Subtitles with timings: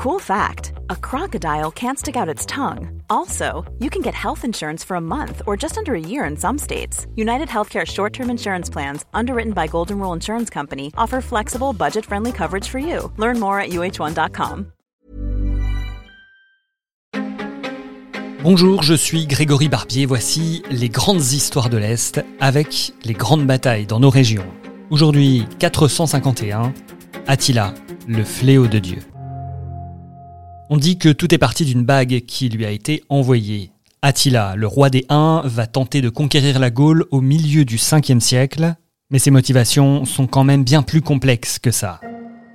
[0.00, 3.02] Cool fact a crocodile can't stick out its tongue.
[3.10, 6.38] Also, you can get health insurance for a month or just under a year in
[6.38, 7.06] some states.
[7.16, 12.06] United Healthcare short term insurance plans, underwritten by Golden Rule Insurance Company, offer flexible, budget
[12.06, 13.12] friendly coverage for you.
[13.18, 14.72] Learn more at uh1.com.
[18.42, 20.06] Bonjour, je suis Grégory Barbier.
[20.06, 24.46] Voici les grandes histoires de l'Est avec les grandes batailles dans nos régions.
[24.88, 26.72] Aujourd'hui, 451,
[27.26, 27.74] Attila,
[28.08, 29.00] le fléau de Dieu.
[30.72, 33.72] On dit que tout est parti d'une bague qui lui a été envoyée.
[34.02, 38.20] Attila, le roi des Huns, va tenter de conquérir la Gaule au milieu du 5e
[38.20, 38.76] siècle,
[39.10, 41.98] mais ses motivations sont quand même bien plus complexes que ça.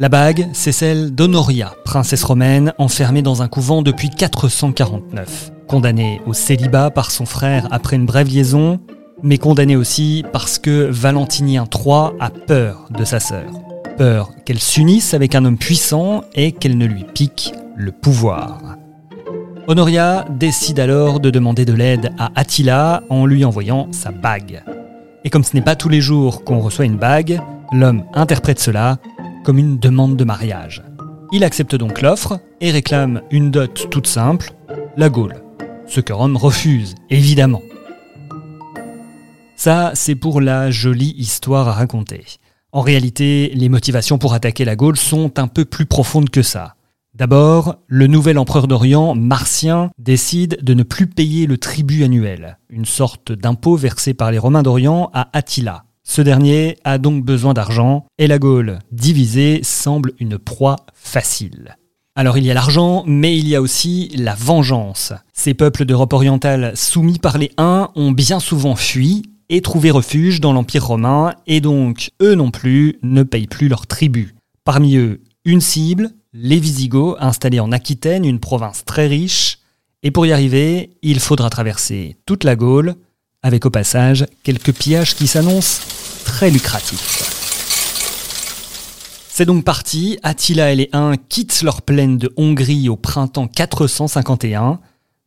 [0.00, 5.52] La bague, c'est celle d'Honoria, princesse romaine enfermée dans un couvent depuis 449.
[5.68, 8.80] Condamnée au célibat par son frère après une brève liaison,
[9.22, 13.69] mais condamnée aussi parce que Valentinien III a peur de sa sœur.
[14.00, 18.78] Peur qu'elle s'unisse avec un homme puissant et qu'elle ne lui pique le pouvoir.
[19.66, 24.64] Honoria décide alors de demander de l'aide à Attila en lui envoyant sa bague.
[25.22, 27.42] Et comme ce n'est pas tous les jours qu'on reçoit une bague,
[27.72, 28.96] l'homme interprète cela
[29.44, 30.82] comme une demande de mariage.
[31.30, 34.54] Il accepte donc l'offre et réclame une dot toute simple,
[34.96, 35.42] la Gaule.
[35.86, 37.60] Ce que Rome refuse, évidemment.
[39.56, 42.24] Ça, c'est pour la jolie histoire à raconter.
[42.72, 46.76] En réalité, les motivations pour attaquer la Gaule sont un peu plus profondes que ça.
[47.14, 52.84] D'abord, le nouvel empereur d'Orient, Martien, décide de ne plus payer le tribut annuel, une
[52.84, 55.84] sorte d'impôt versé par les Romains d'Orient à Attila.
[56.04, 61.76] Ce dernier a donc besoin d'argent, et la Gaule, divisée, semble une proie facile.
[62.14, 65.12] Alors il y a l'argent, mais il y a aussi la vengeance.
[65.32, 70.40] Ces peuples d'Europe orientale soumis par les Huns ont bien souvent fui et trouvé refuge
[70.40, 74.34] dans l'Empire romain, et donc eux non plus ne payent plus leur tribut.
[74.64, 79.58] Parmi eux, une cible, les Visigoths, installés en Aquitaine, une province très riche,
[80.02, 82.94] et pour y arriver, il faudra traverser toute la Gaule,
[83.42, 85.82] avec au passage quelques pillages qui s'annoncent
[86.24, 87.38] très lucratifs.
[89.28, 94.80] C'est donc parti, Attila et les Huns quittent leur plaine de Hongrie au printemps 451.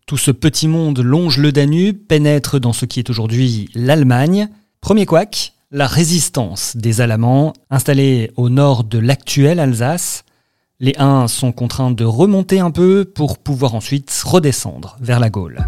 [0.06, 4.50] Tout ce petit monde longe le Danube, pénètre dans ce qui est aujourd'hui l'Allemagne.
[4.82, 10.26] Premier couac, la résistance des Alamans, installés au nord de l'actuelle Alsace.
[10.82, 15.66] Les Huns sont contraints de remonter un peu pour pouvoir ensuite redescendre vers la Gaule.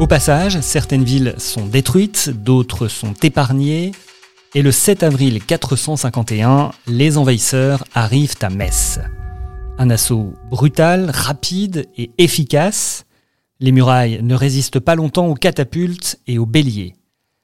[0.00, 3.92] Au passage, certaines villes sont détruites, d'autres sont épargnées,
[4.54, 9.00] et le 7 avril 451, les envahisseurs arrivent à Metz.
[9.78, 13.06] Un assaut brutal, rapide et efficace.
[13.60, 16.96] Les murailles ne résistent pas longtemps aux catapultes et aux béliers.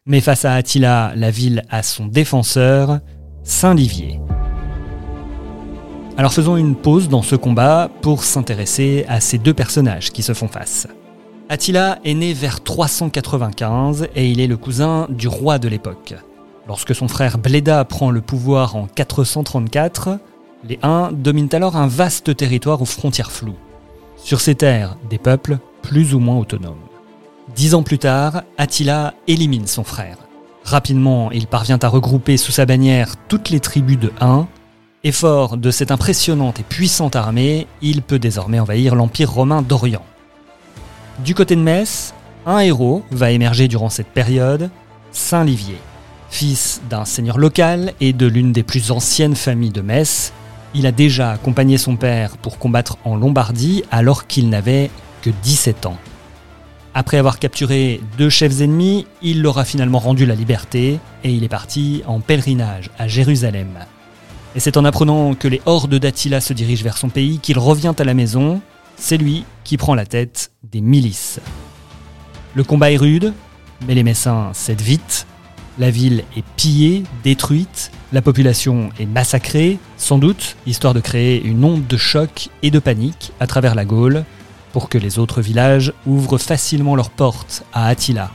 [0.05, 2.99] Mais face à Attila, la ville a son défenseur,
[3.45, 4.21] Saint-Livier.
[6.17, 10.35] Alors faisons une pause dans ce combat pour s'intéresser à ces deux personnages qui se
[10.35, 10.89] font face.
[11.49, 16.15] Attila est né vers 395 et il est le cousin du roi de l'époque.
[16.67, 20.19] Lorsque son frère Bléda prend le pouvoir en 434,
[20.69, 23.59] les Huns dominent alors un vaste territoire aux frontières floues.
[24.17, 26.77] Sur ces terres, des peuples plus ou moins autonomes.
[27.55, 30.17] Dix ans plus tard, Attila élimine son frère.
[30.65, 34.49] Rapidement, il parvient à regrouper sous sa bannière toutes les tribus de Huns
[35.07, 40.05] et fort de cette impressionnante et puissante armée, il peut désormais envahir l'Empire romain d'Orient.
[41.23, 42.15] Du côté de Metz,
[42.47, 44.71] un héros va émerger durant cette période,
[45.13, 45.77] Saint Livier.
[46.31, 50.33] Fils d'un seigneur local et de l'une des plus anciennes familles de Metz,
[50.75, 54.91] il a déjà accompagné son père pour combattre en Lombardie alors qu'il n'avait
[55.23, 55.97] que 17 ans.
[56.95, 61.43] Après avoir capturé deux chefs ennemis, il leur a finalement rendu la liberté et il
[61.43, 63.79] est parti en pèlerinage à Jérusalem.
[64.55, 67.95] Et c'est en apprenant que les hordes d'Attila se dirigent vers son pays qu'il revient
[67.99, 68.61] à la maison.
[68.97, 71.41] C'est lui qui prend la tête des milices.
[72.55, 73.33] Le combat est rude,
[73.89, 75.27] mais les Messins cèdent vite.
[75.79, 81.65] La ville est pillée, détruite, la population est massacrée, sans doute histoire de créer une
[81.65, 84.25] onde de choc et de panique à travers la Gaule,
[84.73, 88.31] pour que les autres villages ouvrent facilement leurs portes à Attila.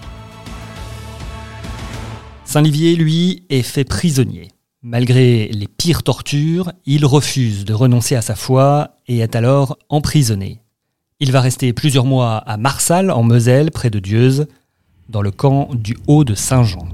[2.44, 4.50] Saint-Livier, lui, est fait prisonnier.
[4.83, 10.59] Malgré les pires tortures, il refuse de renoncer à sa foi et est alors emprisonné.
[11.21, 14.48] Il va rester plusieurs mois à Marsal, en Moselle, près de Dieuze,
[15.07, 16.89] dans le camp du Haut de Saint-Jean.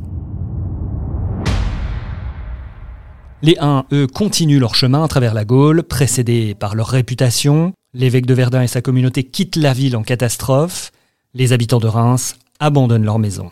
[3.45, 7.73] Les Huns, eux, continuent leur chemin à travers la Gaule, précédés par leur réputation.
[7.93, 10.91] L'évêque de Verdun et sa communauté quittent la ville en catastrophe.
[11.35, 13.51] Les habitants de Reims abandonnent leur maison.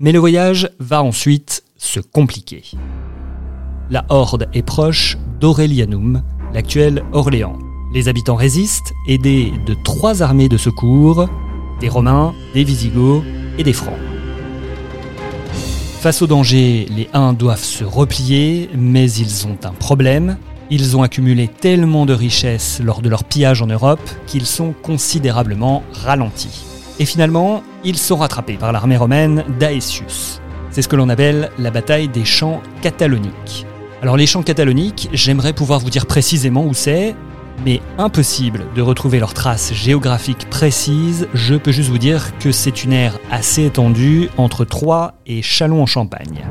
[0.00, 2.62] Mais le voyage va ensuite se compliquer
[3.90, 6.22] la horde est proche d'Aurelianum,
[6.52, 7.58] l'actuel Orléans.
[7.94, 11.28] Les habitants résistent, aidés de trois armées de secours,
[11.80, 13.22] des Romains, des Visigoths
[13.58, 13.98] et des Francs.
[16.06, 20.36] Face au danger, les Huns doivent se replier, mais ils ont un problème.
[20.70, 25.82] Ils ont accumulé tellement de richesses lors de leur pillage en Europe qu'ils sont considérablement
[26.04, 26.64] ralentis.
[27.00, 30.40] Et finalement, ils sont rattrapés par l'armée romaine d'Aetius.
[30.70, 33.66] C'est ce que l'on appelle la bataille des champs cataloniques.
[34.00, 37.16] Alors les champs cataloniques, j'aimerais pouvoir vous dire précisément où c'est,
[37.64, 42.84] mais impossible de retrouver leurs traces géographiques précises, je peux juste vous dire que c'est
[42.84, 46.44] une aire assez étendue entre Troyes et Châlons-en-Champagne.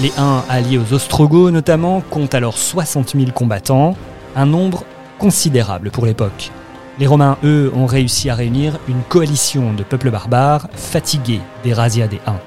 [0.00, 3.96] Les Huns alliés aux Ostrogoths notamment comptent alors 60 000 combattants,
[4.34, 4.84] un nombre
[5.18, 6.50] considérable pour l'époque.
[6.98, 12.06] Les Romains, eux, ont réussi à réunir une coalition de peuples barbares fatigués des razzias
[12.06, 12.40] des Huns.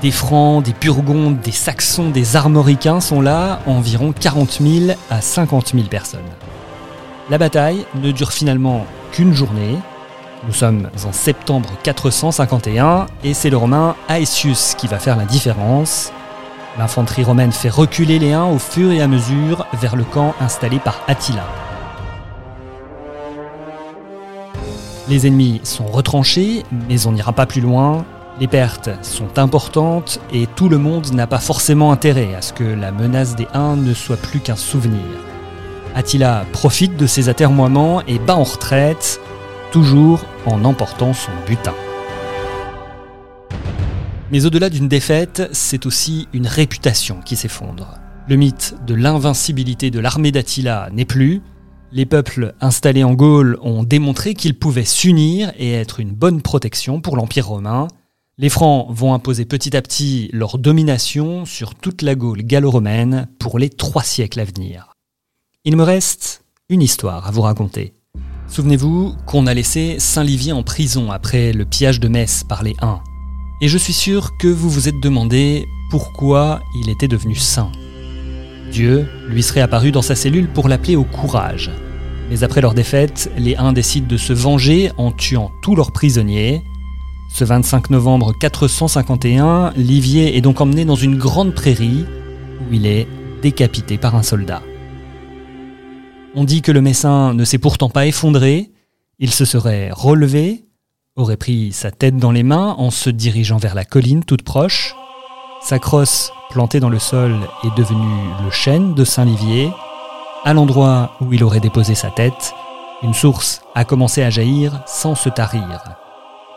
[0.00, 5.72] Des Francs, des Burgondes, des Saxons, des Armoricains sont là, environ 40 000 à 50
[5.74, 6.20] 000 personnes.
[7.30, 9.76] La bataille ne dure finalement qu'une journée.
[10.46, 16.10] Nous sommes en septembre 451 et c'est le romain Aetius qui va faire la différence.
[16.78, 20.78] L'infanterie romaine fait reculer les Huns au fur et à mesure vers le camp installé
[20.78, 21.44] par Attila.
[25.10, 28.06] Les ennemis sont retranchés, mais on n'ira pas plus loin.
[28.40, 32.64] Les pertes sont importantes et tout le monde n'a pas forcément intérêt à ce que
[32.64, 35.27] la menace des Huns ne soit plus qu'un souvenir.
[35.94, 39.20] Attila profite de ses atermoiements et bat en retraite,
[39.72, 41.74] toujours en emportant son butin.
[44.30, 47.98] Mais au-delà d'une défaite, c'est aussi une réputation qui s'effondre.
[48.28, 51.40] Le mythe de l'invincibilité de l'armée d'Attila n'est plus.
[51.92, 57.00] Les peuples installés en Gaule ont démontré qu'ils pouvaient s'unir et être une bonne protection
[57.00, 57.88] pour l'Empire romain.
[58.36, 63.58] Les Francs vont imposer petit à petit leur domination sur toute la Gaule gallo-romaine pour
[63.58, 64.92] les trois siècles à venir.
[65.64, 67.92] Il me reste une histoire à vous raconter.
[68.46, 73.00] Souvenez-vous qu'on a laissé Saint-Livier en prison après le pillage de Metz par les Huns.
[73.60, 77.72] Et je suis sûr que vous vous êtes demandé pourquoi il était devenu saint.
[78.70, 81.72] Dieu lui serait apparu dans sa cellule pour l'appeler au courage.
[82.30, 86.62] Mais après leur défaite, les Huns décident de se venger en tuant tous leurs prisonniers.
[87.34, 92.04] Ce 25 novembre 451, Livier est donc emmené dans une grande prairie
[92.60, 93.08] où il est
[93.42, 94.62] décapité par un soldat.
[96.34, 98.70] On dit que le Messin ne s'est pourtant pas effondré,
[99.18, 100.66] il se serait relevé,
[101.16, 104.94] aurait pris sa tête dans les mains en se dirigeant vers la colline toute proche.
[105.62, 109.70] Sa crosse plantée dans le sol est devenue le chêne de Saint-Livier.
[110.44, 112.52] À l'endroit où il aurait déposé sa tête,
[113.02, 115.82] une source a commencé à jaillir sans se tarir.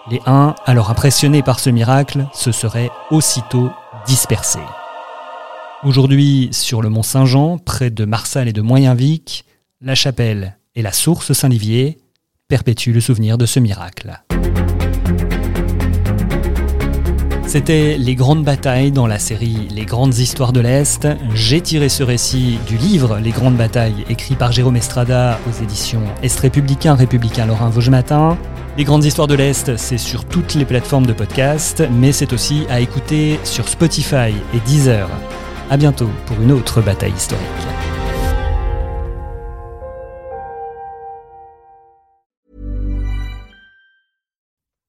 [0.10, 3.72] Les Huns, alors impressionnés par ce miracle, se seraient aussitôt
[4.06, 4.60] dispersés.
[5.84, 9.46] Aujourd'hui, sur le mont Saint-Jean, près de Marsal et de Moyenvic,
[9.82, 11.98] la chapelle et la source Saint-Livier
[12.48, 14.22] perpétuent le souvenir de ce miracle.
[17.48, 21.08] C'était les grandes batailles dans la série Les grandes histoires de l'Est.
[21.34, 26.04] J'ai tiré ce récit du livre Les grandes batailles écrit par Jérôme Estrada aux éditions
[26.24, 28.38] Est républicain, républicain Lorrain Vosges Matin.
[28.78, 32.66] Les grandes histoires de l'Est, c'est sur toutes les plateformes de podcast, mais c'est aussi
[32.70, 35.10] à écouter sur Spotify et Deezer.
[35.70, 37.91] A bientôt pour une autre bataille historique.